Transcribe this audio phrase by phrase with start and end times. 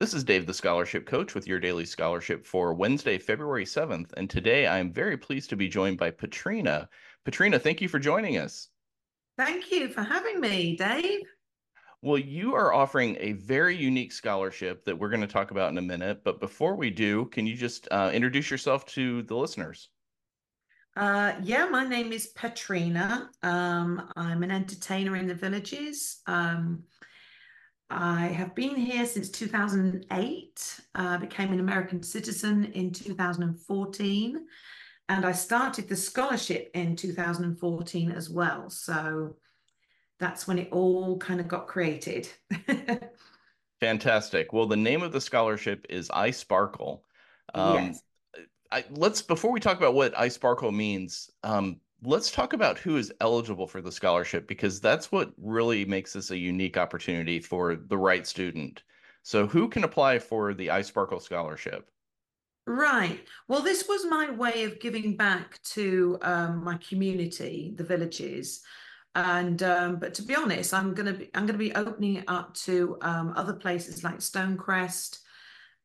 [0.00, 4.14] This is Dave, the Scholarship Coach, with your daily scholarship for Wednesday, February 7th.
[4.16, 6.88] And today I am very pleased to be joined by Patrina.
[7.26, 8.68] Patrina, thank you for joining us.
[9.36, 11.20] Thank you for having me, Dave.
[12.00, 15.76] Well, you are offering a very unique scholarship that we're going to talk about in
[15.76, 16.24] a minute.
[16.24, 19.90] But before we do, can you just uh, introduce yourself to the listeners?
[20.96, 23.28] Uh, yeah, my name is Patrina.
[23.42, 26.22] Um, I'm an entertainer in the villages.
[26.26, 26.84] Um,
[27.90, 34.46] I have been here since 2008, uh, became an American citizen in 2014,
[35.08, 38.70] and I started the scholarship in 2014 as well.
[38.70, 39.36] So
[40.20, 42.28] that's when it all kind of got created.
[43.80, 44.52] Fantastic.
[44.52, 47.00] Well, the name of the scholarship is iSparkle.
[47.54, 48.02] Um, yes.
[48.70, 51.28] I, let's before we talk about what iSparkle means.
[51.42, 56.12] Um, let's talk about who is eligible for the scholarship because that's what really makes
[56.12, 58.82] this a unique opportunity for the right student.
[59.22, 61.90] So, who can apply for the iSparkle scholarship?
[62.66, 63.26] Right.
[63.48, 68.62] Well, this was my way of giving back to um, my community, the villages,
[69.14, 72.54] and um, but to be honest, I'm gonna be I'm gonna be opening it up
[72.66, 75.18] to um, other places like Stonecrest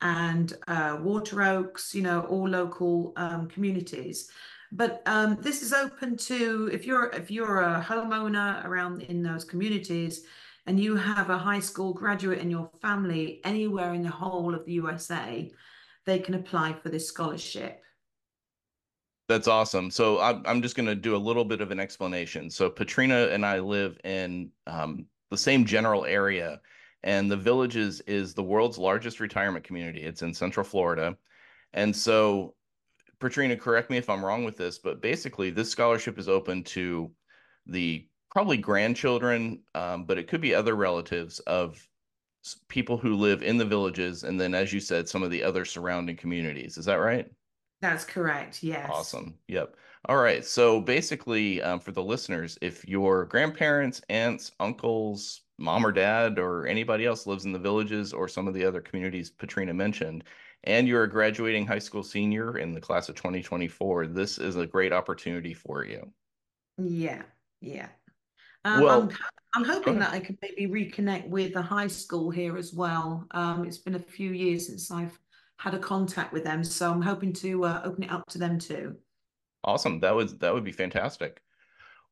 [0.00, 1.94] and uh, Water Oaks.
[1.94, 4.30] You know, all local um, communities.
[4.72, 9.44] But um, this is open to if you're if you're a homeowner around in those
[9.44, 10.22] communities
[10.66, 14.64] and you have a high school graduate in your family anywhere in the whole of
[14.64, 15.50] the USA,
[16.06, 17.82] they can apply for this scholarship.
[19.28, 19.90] That's awesome.
[19.90, 22.48] So I'm I'm just going to do a little bit of an explanation.
[22.48, 26.60] So Patrina and I live in um, the same general area,
[27.02, 30.02] and the Villages is the world's largest retirement community.
[30.02, 31.16] It's in Central Florida,
[31.72, 32.54] and so
[33.20, 37.10] Patrina, correct me if I'm wrong with this, but basically, this scholarship is open to
[37.66, 41.86] the probably grandchildren, um, but it could be other relatives of
[42.68, 45.64] people who live in the villages, and then, as you said, some of the other
[45.64, 46.78] surrounding communities.
[46.78, 47.30] Is that right?
[47.80, 48.62] That's correct.
[48.62, 48.90] Yes.
[48.92, 49.34] Awesome.
[49.48, 49.76] Yep.
[50.06, 50.44] All right.
[50.44, 56.66] So basically, um, for the listeners, if your grandparents, aunts, uncles, mom or dad, or
[56.66, 60.24] anybody else lives in the villages or some of the other communities Patrina mentioned,
[60.64, 64.66] and you're a graduating high school senior in the class of 2024, this is a
[64.66, 66.10] great opportunity for you.
[66.78, 67.22] Yeah,
[67.60, 67.88] yeah.
[68.64, 69.10] Um, well, I'm,
[69.54, 73.26] I'm hoping that I can maybe reconnect with the high school here as well.
[73.30, 75.18] Um, it's been a few years since I've
[75.58, 78.58] had a contact with them, so I'm hoping to uh, open it up to them
[78.58, 78.96] too.
[79.64, 80.00] Awesome.
[80.00, 81.42] That would that would be fantastic.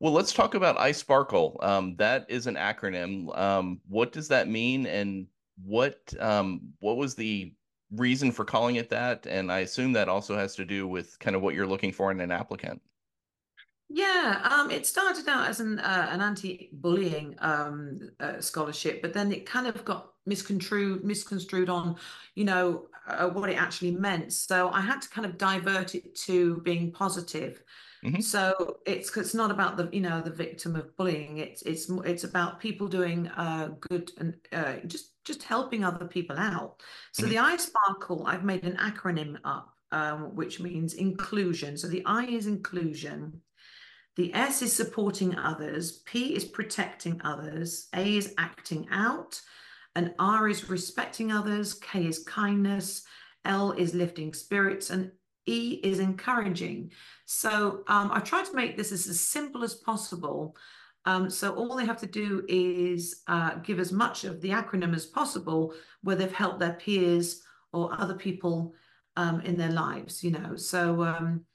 [0.01, 1.63] Well, let's talk about iSparkle.
[1.63, 3.37] Um, that is an acronym.
[3.37, 5.27] Um, what does that mean, and
[5.63, 7.55] what um, what was the
[7.93, 9.27] reason for calling it that?
[9.27, 12.11] And I assume that also has to do with kind of what you're looking for
[12.11, 12.81] in an applicant.
[13.91, 19.33] Yeah, um, it started out as an uh, an anti-bullying um, uh, scholarship, but then
[19.33, 21.97] it kind of got misconstrued misconstrued on,
[22.35, 24.35] you know, uh, what it actually meant.
[24.35, 27.63] So I had to kind of divert it to being positive.
[28.05, 28.21] Mm-hmm.
[28.21, 31.39] So it's it's not about the you know the victim of bullying.
[31.39, 36.37] It's it's it's about people doing uh, good and uh, just just helping other people
[36.39, 36.81] out.
[37.13, 37.33] So mm-hmm.
[37.33, 41.77] the iSparkle, I've made an acronym up, um, which means inclusion.
[41.77, 43.41] So the I is inclusion.
[44.17, 46.03] The S is supporting others.
[46.05, 47.89] P is protecting others.
[47.95, 49.41] A is acting out.
[49.95, 51.75] And R is respecting others.
[51.75, 53.05] K is kindness.
[53.45, 54.91] L is lifting spirits.
[54.91, 55.13] And
[55.49, 56.93] E is encouraging.
[57.25, 60.57] So um, I try to make this as, as simple as possible
[61.09, 64.95] um, so all they have to do is uh, give as much of the acronym
[64.95, 65.73] as possible
[66.03, 67.43] where they've helped their peers
[67.73, 68.75] or other people
[69.17, 70.55] um, in their lives, you know.
[70.55, 71.47] So, um,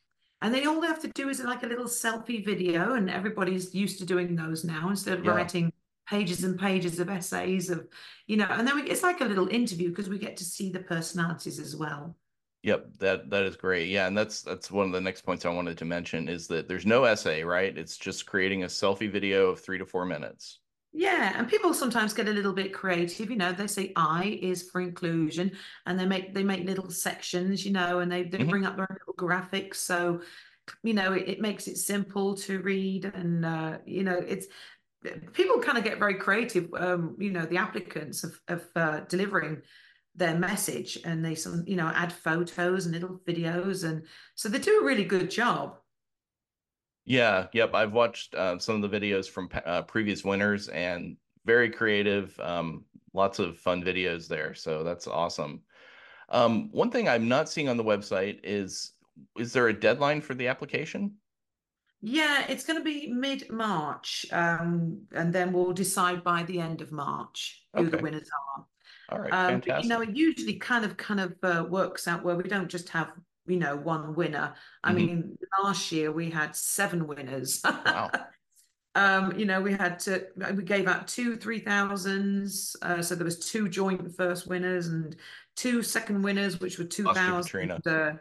[0.42, 3.76] and then all they have to do is like a little selfie video, and everybody's
[3.76, 5.32] used to doing those now instead of yeah.
[5.32, 5.72] writing
[6.10, 7.88] pages and pages of essays of,
[8.26, 10.72] you know, and then we, it's like a little interview because we get to see
[10.72, 12.18] the personalities as well.
[12.64, 13.90] Yep, that that is great.
[13.90, 16.70] Yeah, and that's that's one of the next points I wanted to mention is that
[16.70, 17.78] there's no essay, right?
[17.78, 20.60] It's just creating a selfie video of 3 to 4 minutes.
[20.94, 24.70] Yeah, and people sometimes get a little bit creative, you know, they say I is
[24.70, 25.52] for inclusion
[25.86, 28.50] and they make they make little sections, you know, and they, they mm-hmm.
[28.50, 30.22] bring up their little graphics so
[30.82, 34.48] you know, it, it makes it simple to read and uh, you know, it's
[35.34, 39.62] people kind of get very creative um, you know, the applicants of of uh, delivering
[40.16, 44.04] their message and they some you know add photos and little videos and
[44.36, 45.78] so they do a really good job.
[47.06, 51.70] Yeah yep i've watched uh, some of the videos from uh, previous winners and very
[51.70, 55.62] creative um, lots of fun videos there so that's awesome.
[56.30, 58.94] Um, one thing i'm not seeing on the website is
[59.38, 61.16] is there a deadline for the application?
[62.02, 66.92] Yeah it's going to be mid-march um, and then we'll decide by the end of
[66.92, 67.98] march who okay.
[67.98, 68.53] the winners are
[69.14, 69.84] All right, Um, fantastic.
[69.84, 72.90] you know, it usually kind of kind of uh, works out where we don't just
[72.90, 73.12] have
[73.46, 74.56] you know one winner.
[74.84, 74.96] I Mhm.
[74.96, 77.62] mean, last year we had seven winners.
[77.64, 78.10] Wow.
[78.96, 82.76] Um, you know, we had to we gave out two three thousands.
[82.84, 85.16] Uh, so there was two joint first winners and
[85.56, 87.72] two second winners, which were two thousand.
[87.88, 88.18] Uh,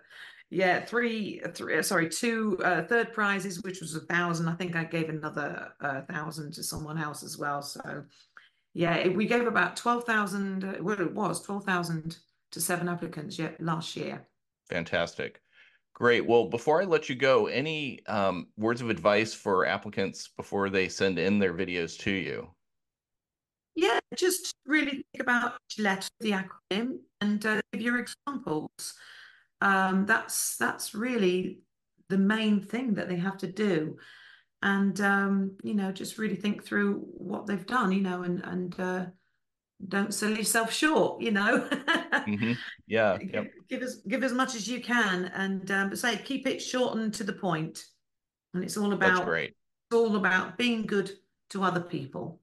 [0.49, 4.49] yeah, three, three, uh, sorry, two uh, third prizes, which was a thousand.
[4.49, 7.61] I think I gave another uh, thousand to someone else as well.
[7.61, 8.05] So,
[8.75, 10.65] yeah, it, we gave about twelve thousand.
[10.65, 12.19] Uh, well, it was twelve thousand
[12.53, 14.27] to seven applicants yet last year.
[14.69, 15.41] Fantastic.
[15.95, 16.27] Great.
[16.27, 20.89] Well, before I let you go, any um, words of advice for applicants before they
[20.89, 22.49] send in their videos to you?
[23.75, 28.95] Yeah, just really think about each letter, the acronym, and uh, give your examples.
[29.61, 31.61] Um, that's that's really
[32.09, 33.97] the main thing that they have to do,
[34.63, 38.81] and um, you know, just really think through what they've done, you know, and and
[38.81, 39.07] uh,
[39.89, 41.69] don't sell yourself short, you know.
[42.27, 42.53] hmm
[42.87, 43.19] Yeah.
[43.19, 43.53] give, Yep.
[43.69, 46.97] give as give as much as you can, and um, but say keep it short
[46.97, 47.85] and to the point.
[48.55, 49.51] And it's all That's about great.
[49.91, 51.11] it's all about being good
[51.51, 52.41] to other people.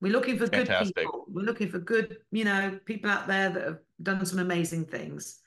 [0.00, 1.24] We're looking for good people.
[1.28, 5.40] We're looking for good, you know, people out there that have done some amazing things.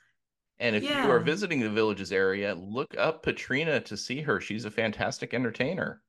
[0.59, 4.41] And if you are visiting the Villages area, look up Patrina to see her.
[4.41, 6.01] She's a fantastic entertainer.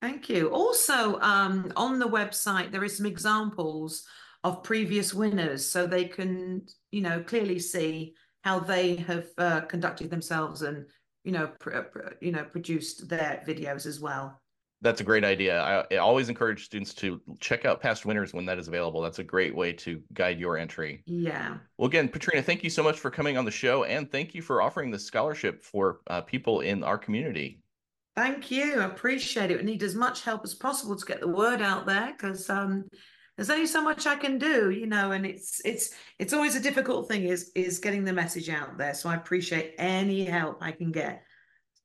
[0.00, 0.50] Thank you.
[0.50, 4.04] Also, um, on the website, there is some examples
[4.44, 6.62] of previous winners, so they can,
[6.92, 8.14] you know, clearly see
[8.44, 10.86] how they have uh, conducted themselves and,
[11.24, 14.40] you know, pr- pr- you know, produced their videos as well.
[14.80, 15.60] That's a great idea.
[15.60, 19.00] I, I always encourage students to check out past winners when that is available.
[19.00, 21.02] That's a great way to guide your entry.
[21.06, 21.56] Yeah.
[21.76, 24.42] Well, again, Patrina, thank you so much for coming on the show, and thank you
[24.42, 27.60] for offering this scholarship for uh, people in our community.
[28.14, 28.80] Thank you.
[28.80, 29.58] I appreciate it.
[29.58, 32.84] We need as much help as possible to get the word out there because um,
[33.36, 36.60] there's only so much I can do, you know, and it's it's it's always a
[36.60, 38.94] difficult thing is is getting the message out there.
[38.94, 41.22] So I appreciate any help I can get.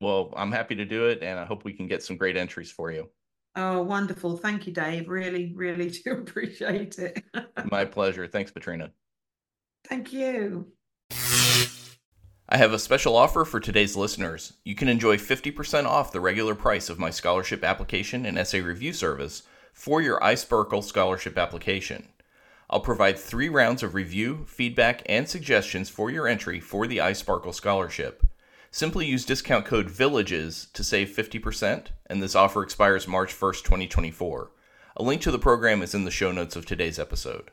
[0.02, 2.72] Well, I'm happy to do it, and I hope we can get some great entries
[2.72, 3.10] for you.
[3.56, 4.38] Oh, wonderful.
[4.38, 5.08] Thank you, Dave.
[5.08, 7.24] Really, really do appreciate it.
[7.72, 8.28] My pleasure.
[8.28, 8.92] Thanks, Patrina.
[9.88, 10.68] Thank you.
[12.50, 14.54] I have a special offer for today's listeners.
[14.64, 18.94] You can enjoy 50% off the regular price of my scholarship application and essay review
[18.94, 19.44] service
[19.74, 22.10] for your iSparkle scholarship application.
[22.70, 27.54] I'll provide three rounds of review, feedback, and suggestions for your entry for the iSparkle
[27.54, 28.26] scholarship.
[28.74, 34.52] Simply use discount code VILLAGES to save 50%, and this offer expires March 1st, 2024.
[34.98, 37.52] A link to the program is in the show notes of today's episode.